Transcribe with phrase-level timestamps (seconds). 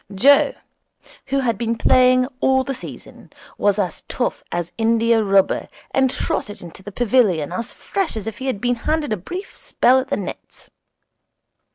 [0.15, 0.53] Joe,
[1.27, 6.63] who had been playing all the season, was as tough as india rubber, and trotted
[6.63, 10.07] into the pavilion as fresh as if he had been having a brief spell at
[10.07, 10.71] the nets.